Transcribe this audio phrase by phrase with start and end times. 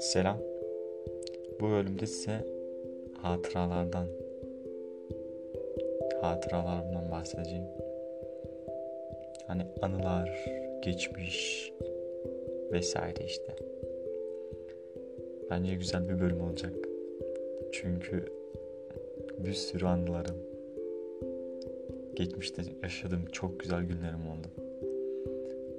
[0.00, 0.38] Selam.
[1.60, 2.40] Bu bölümde size
[3.22, 4.06] hatıralardan,
[6.20, 7.64] hatıralarımdan bahsedeceğim.
[9.46, 10.44] Hani anılar,
[10.82, 11.72] geçmiş
[12.72, 13.56] vesaire işte.
[15.50, 16.74] Bence güzel bir bölüm olacak.
[17.72, 18.24] Çünkü
[19.38, 20.36] bir sürü anılarım,
[22.14, 24.65] geçmişte yaşadığım çok güzel günlerim oldu.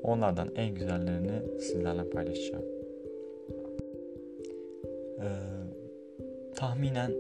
[0.08, 2.66] Onlardan en güzellerini sizlerle paylaşacağım.
[5.20, 5.28] Ee,
[6.56, 7.12] tahminen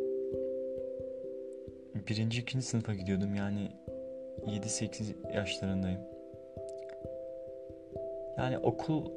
[2.09, 3.71] birinci, ikinci sınıfa gidiyordum yani
[4.45, 5.99] 7-8 yaşlarındayım.
[8.37, 9.11] Yani okul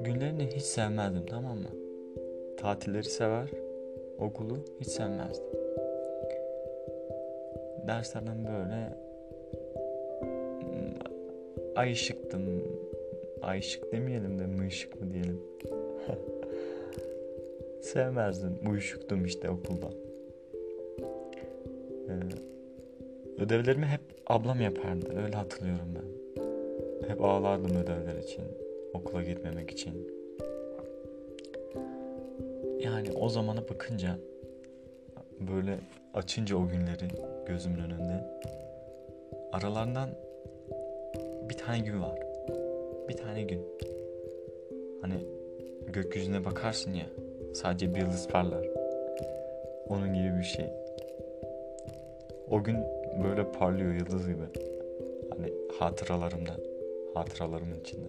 [0.00, 1.70] günlerini hiç sevmezdim tamam mı?
[2.56, 3.48] Tatilleri sever,
[4.18, 5.46] okulu hiç sevmezdim.
[7.86, 9.04] Derslerden böyle
[11.76, 12.62] ayışıktım.
[13.42, 15.40] Ayışık demeyelim de mıyışık mı diyelim.
[17.82, 18.58] Sevmezdim.
[18.70, 19.86] Uyuşuktum işte okulda.
[22.08, 22.12] Ee,
[23.42, 25.22] ödevlerimi hep ablam yapardı.
[25.24, 26.14] Öyle hatırlıyorum ben.
[27.08, 28.44] Hep ağlardım ödevler için.
[28.94, 30.08] Okula gitmemek için.
[32.80, 34.18] Yani o zamana bakınca
[35.40, 35.78] böyle
[36.14, 37.08] açınca o günleri
[37.46, 38.40] gözümün önünde
[39.52, 40.08] aralarından
[41.48, 42.18] bir tane gün var.
[43.08, 43.60] Bir tane gün.
[45.00, 45.14] Hani
[45.92, 47.06] gökyüzüne bakarsın ya
[47.54, 48.66] sadece bir yıldız parlar.
[49.88, 50.66] Onun gibi bir şey.
[52.50, 52.76] O gün
[53.24, 54.42] böyle parlıyor yıldız gibi.
[55.30, 56.56] Hani hatıralarımda,
[57.14, 58.06] hatıralarımın içinde.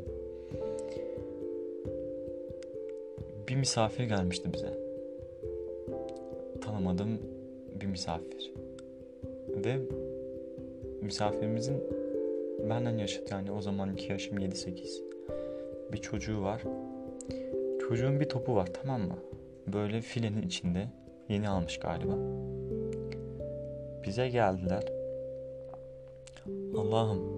[3.48, 4.74] Bir misafir gelmişti bize.
[6.62, 7.20] Tanımadığım
[7.82, 8.54] bir misafir.
[9.66, 9.78] Ve
[11.02, 11.84] misafirimizin
[12.70, 15.04] benden yaşıt yani o zamanki yaşım 7-8.
[15.92, 16.64] Bir çocuğu var.
[17.88, 19.18] Çocuğun bir topu var tamam mı?
[19.74, 20.88] Böyle filenin içinde.
[21.30, 22.14] Yeni almış galiba.
[24.04, 24.84] Bize geldiler.
[26.78, 27.38] Allah'ım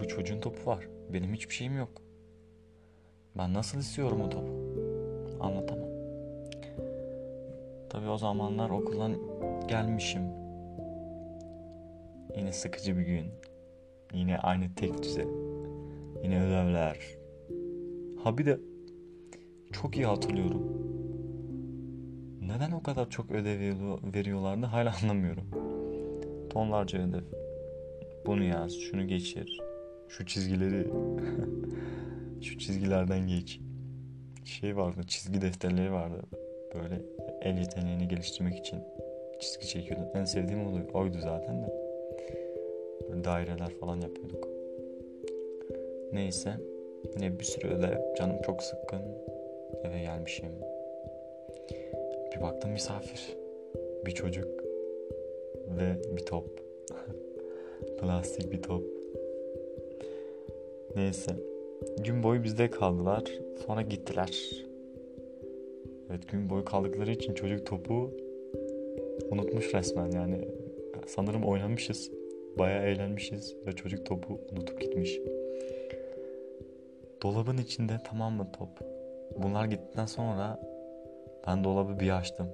[0.00, 0.88] bu çocuğun topu var.
[1.12, 2.02] Benim hiçbir şeyim yok.
[3.38, 4.52] Ben nasıl istiyorum o topu?
[5.40, 5.88] Anlatamam.
[7.90, 9.16] Tabii o zamanlar okuldan
[9.68, 10.22] gelmişim.
[12.36, 13.26] Yine sıkıcı bir gün.
[14.14, 15.26] Yine aynı tek düze.
[16.22, 16.98] Yine ödevler.
[18.24, 18.60] Ha bir de
[19.72, 20.62] çok iyi hatırlıyorum.
[22.40, 23.60] Neden o kadar çok ödev
[24.14, 25.44] veriyorlardı hala anlamıyorum.
[26.50, 27.24] Tonlarca ödev.
[28.26, 29.60] Bunu yaz, şunu geçir.
[30.08, 30.86] Şu çizgileri
[32.42, 33.60] şu çizgilerden geç.
[34.44, 36.22] Şey vardı, çizgi defterleri vardı.
[36.74, 37.02] Böyle
[37.42, 38.78] el yeteneğini geliştirmek için
[39.40, 40.06] çizgi çekiyordum.
[40.14, 41.85] En sevdiğim oydu zaten de.
[43.10, 44.48] Böyle daireler falan yapıyorduk.
[46.12, 46.50] Neyse.
[47.14, 48.14] Yine bir sürü ödev.
[48.18, 49.02] Canım çok sıkkın.
[49.84, 50.52] Eve gelmişim.
[52.36, 53.36] Bir baktım misafir.
[54.06, 54.64] Bir çocuk.
[55.78, 56.46] Ve bir top.
[58.00, 58.84] Plastik bir top.
[60.96, 61.32] Neyse.
[61.98, 63.24] Gün boyu bizde kaldılar.
[63.66, 64.64] Sonra gittiler.
[66.10, 68.10] Evet gün boyu kaldıkları için çocuk topu
[69.30, 70.48] unutmuş resmen yani.
[71.06, 72.10] Sanırım oynamışız.
[72.58, 75.20] Bayağı eğlenmişiz ve çocuk topu unutup gitmiş.
[77.22, 78.68] Dolabın içinde tamam mı top?
[79.36, 80.60] Bunlar gittikten sonra
[81.46, 82.46] ben dolabı bir açtım.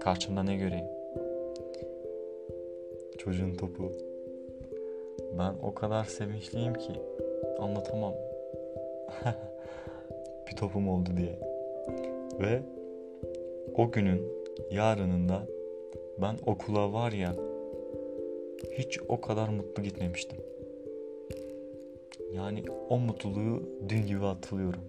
[0.00, 0.86] Karşımda ne göreyim?
[3.18, 3.92] Çocuğun topu.
[5.38, 6.92] Ben o kadar sevinçliyim ki
[7.58, 8.14] anlatamam.
[10.46, 11.38] bir topum oldu diye.
[12.40, 12.62] Ve
[13.74, 14.22] o günün
[14.70, 15.42] yarınında
[16.18, 17.45] ben okula var ya
[18.78, 20.38] hiç o kadar mutlu gitmemiştim.
[22.32, 24.82] Yani o mutluluğu dün gibi hatırlıyorum.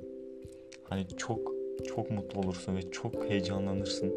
[0.83, 1.51] Hani çok
[1.87, 4.13] çok mutlu olursun ve çok heyecanlanırsın.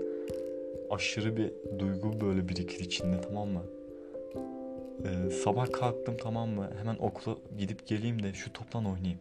[0.91, 3.63] Aşırı bir duygu böyle birikir içinde tamam mı?
[5.05, 6.71] Ee, sabah kalktım tamam mı?
[6.79, 9.19] Hemen okula gidip geleyim de şu toptan oynayayım.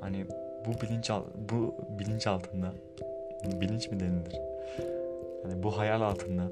[0.00, 0.26] Hani
[0.66, 1.10] bu bilinç
[1.50, 2.72] bu bilinç altında
[3.60, 4.40] bilinç mi denilir?
[5.42, 6.42] Hani bu hayal altında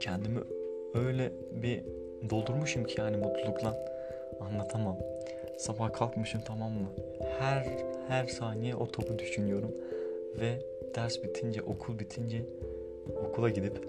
[0.00, 0.40] kendimi
[0.96, 1.82] öyle bir
[2.30, 3.86] doldurmuşum ki yani mutlulukla
[4.40, 4.98] anlatamam.
[5.58, 6.88] Sabah kalkmışım tamam mı?
[7.38, 7.66] Her
[8.08, 9.70] her saniye o topu düşünüyorum
[10.40, 10.58] ve
[10.94, 12.42] ders bitince, okul bitince
[13.26, 13.78] okula gidip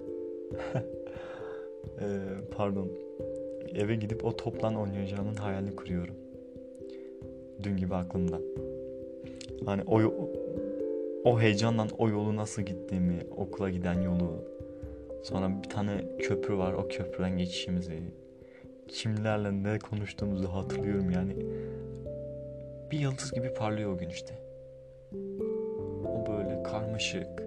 [2.01, 2.19] ee,
[2.57, 2.91] pardon
[3.75, 6.15] eve gidip o topla oynayacağımın hayalini kuruyorum.
[7.63, 8.39] Dün gibi aklımda.
[9.65, 10.01] Hani o
[11.23, 14.56] o heyecanla o yolu nasıl gittiğimi, okula giden yolu.
[15.27, 16.73] Sonra bir tane köprü var.
[16.73, 17.99] O köprüden geçişimizi.
[18.87, 21.35] kimlerle ne konuştuğumuzu hatırlıyorum yani.
[22.91, 24.39] Bir yıldız gibi parlıyor o gün işte.
[26.05, 27.41] O böyle karmaşık,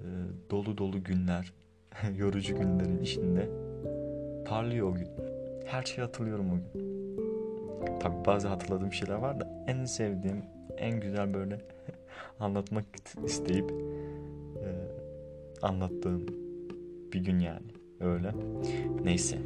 [0.00, 0.08] e,
[0.50, 1.52] dolu dolu günler,
[2.16, 3.48] yorucu günlerin içinde
[4.44, 5.08] parlıyor o gün.
[5.64, 6.82] Her şeyi hatırlıyorum o gün.
[8.00, 10.44] Tabi bazı hatırladığım şeyler var da en sevdiğim,
[10.76, 11.58] en güzel böyle
[12.40, 12.84] anlatmak
[13.24, 13.91] isteyip
[15.62, 16.26] anlattığım
[17.12, 17.66] bir gün yani.
[18.00, 18.32] Öyle.
[19.04, 19.38] Neyse.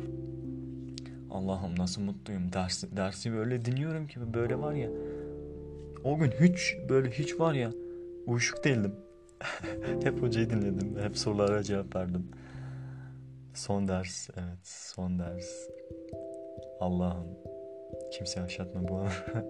[1.31, 2.53] Allah'ım nasıl mutluyum.
[2.53, 4.91] Dersi, dersi böyle dinliyorum ki böyle var ya.
[6.05, 7.71] O gün hiç böyle hiç var ya
[8.27, 8.95] uyuşuk değildim.
[10.03, 10.97] hep hocayı dinledim.
[11.03, 12.29] Hep sorulara cevap verdim.
[13.55, 14.29] Son ders.
[14.37, 15.69] Evet son ders.
[16.81, 17.27] Allah'ım.
[18.13, 19.09] Kimse yaşatma bu anı.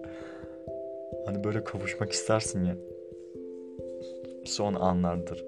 [1.25, 2.75] hani böyle kavuşmak istersin ya.
[4.45, 5.45] Son anlardır.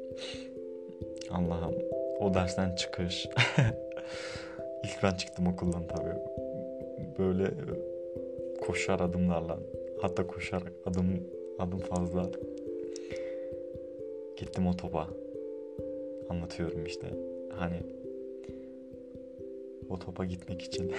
[1.31, 1.75] Allah'ım
[2.19, 3.25] o dersten çıkış.
[4.83, 6.19] İlk ben çıktım okuldan tabii.
[7.19, 7.51] Böyle
[8.61, 9.59] koşar adımlarla.
[10.01, 11.27] Hatta koşar adım
[11.59, 12.29] adım fazla.
[14.37, 15.07] Gittim o.
[16.29, 17.07] Anlatıyorum işte.
[17.51, 17.79] Hani
[19.89, 20.91] o gitmek için.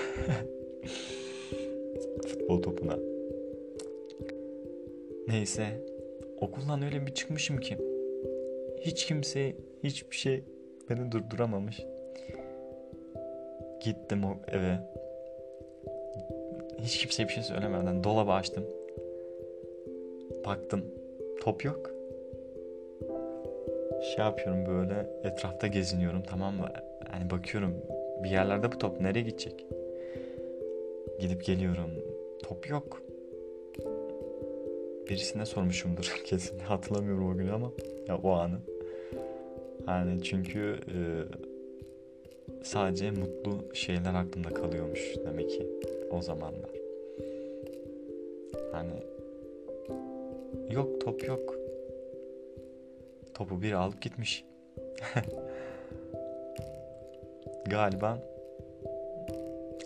[2.27, 2.99] Futbol topuna.
[5.29, 5.87] Neyse.
[6.41, 7.90] Okuldan öyle bir çıkmışım ki.
[8.81, 10.45] Hiç kimse hiçbir şey
[10.91, 11.87] beni durduramamış.
[13.85, 14.79] Gittim o eve.
[16.79, 18.65] Hiç kimseye bir şey söylemeden dolabı açtım.
[20.47, 20.85] Baktım.
[21.41, 21.91] Top yok.
[24.03, 26.69] Şey yapıyorum böyle etrafta geziniyorum tamam mı?
[27.13, 27.75] Yani bakıyorum
[28.23, 29.67] bir yerlerde bu top nereye gidecek?
[31.21, 31.91] Gidip geliyorum.
[32.43, 33.03] Top yok.
[35.09, 36.59] Birisine sormuşumdur kesin.
[36.59, 37.73] Hatırlamıyorum o günü ama
[38.09, 38.59] ya o anı.
[39.89, 40.99] Yani çünkü e,
[42.63, 45.67] sadece mutlu şeyler aklımda kalıyormuş demek ki
[46.11, 46.71] o zamanlar.
[48.73, 48.93] Hani
[50.71, 51.57] yok top yok.
[53.35, 54.45] Topu bir alıp gitmiş.
[57.71, 58.19] Galiba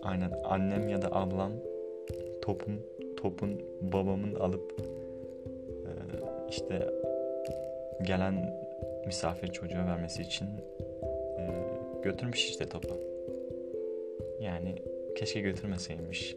[0.03, 1.53] aynen annem ya da ablam
[2.43, 2.81] topun
[3.17, 5.91] topun babamın alıp e,
[6.51, 6.91] işte
[8.03, 8.64] gelen
[9.07, 10.47] misafir çocuğa vermesi için
[11.39, 11.51] e,
[12.03, 12.99] götürmüş işte topu.
[14.41, 14.83] Yani
[15.17, 16.37] keşke götürmeseymiş.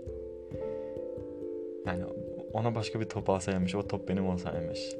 [1.85, 2.03] Yani
[2.53, 4.95] ona başka bir top alsaymış, o top benim olsaymış.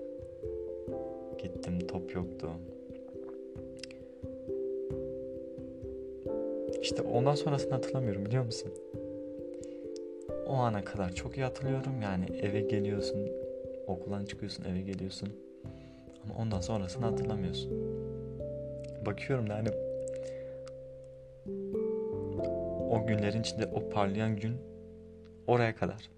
[1.38, 2.50] Gittim, top yoktu.
[6.82, 8.72] İşte ondan sonrasını hatırlamıyorum biliyor musun?
[10.48, 12.02] O ana kadar çok iyi hatırlıyorum.
[12.04, 13.30] Yani eve geliyorsun,
[13.88, 15.30] okuldan çıkıyorsun, eve geliyorsun.
[16.28, 17.72] Ama ondan sonrasını hatırlamıyorsun.
[19.06, 19.70] Bakıyorum da hani
[22.90, 24.58] o günlerin içinde o parlayan gün
[25.48, 26.10] oraya kadar.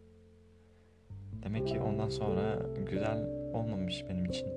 [1.43, 2.59] Demek ki ondan sonra
[2.89, 3.23] güzel
[3.53, 4.47] olmamış benim için.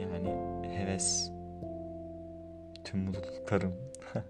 [0.00, 0.34] Yani
[0.68, 1.30] heves,
[2.84, 3.72] tüm mutluluklarım.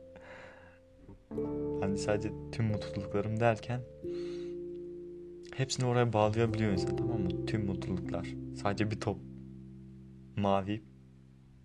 [1.80, 3.80] hani sadece tüm mutluluklarım derken
[5.56, 7.46] hepsini oraya bağlayabiliyor insan tamam mı?
[7.46, 8.28] Tüm mutluluklar.
[8.62, 9.18] Sadece bir top.
[10.36, 10.82] Mavi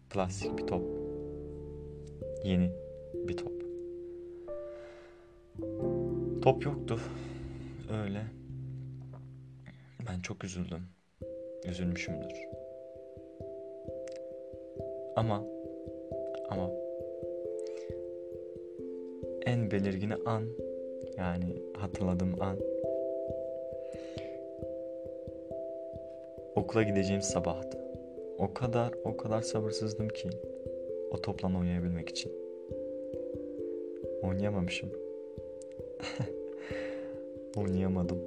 [0.10, 0.84] plastik bir top.
[2.44, 2.72] Yeni
[3.14, 3.52] bir top.
[6.42, 7.00] Top yoktu.
[8.04, 8.22] Öyle.
[10.08, 10.82] Ben çok üzüldüm.
[11.66, 12.34] Üzülmüşümdür.
[15.16, 15.44] Ama
[16.50, 16.70] ama
[19.46, 20.44] en belirgin an
[21.18, 22.58] yani hatırladığım an
[26.68, 27.78] okula gideceğim sabahtı.
[28.38, 30.30] O kadar o kadar sabırsızdım ki
[31.12, 32.32] o topla oynayabilmek için.
[34.24, 34.90] Oynayamamışım.
[37.58, 38.22] Oynayamadım.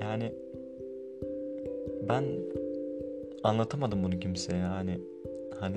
[0.00, 0.32] Yani
[2.08, 2.24] ben
[3.42, 5.00] anlatamadım bunu kimseye yani
[5.60, 5.76] hani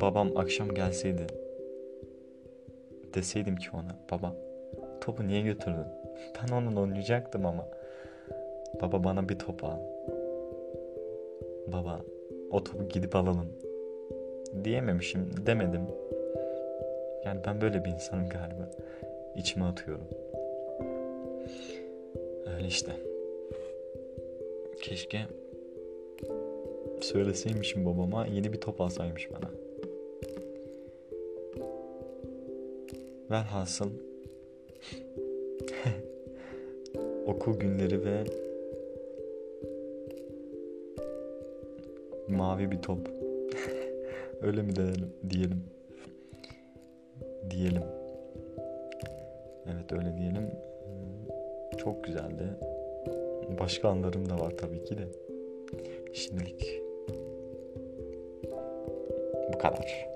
[0.00, 1.26] babam akşam gelseydi
[3.14, 4.36] deseydim ki ona baba
[5.00, 5.99] topu niye götürdün?
[6.42, 7.68] Ben onunla oynayacaktım ama
[8.82, 9.78] baba bana bir top al.
[11.66, 12.00] Baba
[12.50, 13.48] o topu gidip alalım
[14.64, 15.82] diyememişim demedim.
[17.24, 18.70] Yani ben böyle bir insanım galiba.
[19.36, 20.08] İçime atıyorum.
[22.56, 22.92] Öyle işte.
[24.82, 25.18] Keşke
[27.00, 29.50] söyleseymişim babama yeni bir top alsaymış bana.
[33.30, 33.90] Velhasıl
[37.40, 38.24] okul günleri ve
[42.28, 42.98] mavi bir top.
[44.42, 45.12] Öyle mi diyelim?
[45.30, 45.64] Diyelim.
[47.50, 47.82] Diyelim.
[49.66, 50.50] Evet öyle diyelim.
[51.78, 52.44] Çok güzeldi.
[53.60, 55.08] Başka anlarım da var tabii ki de.
[56.12, 56.82] Şimdilik
[59.52, 60.09] bu kadar.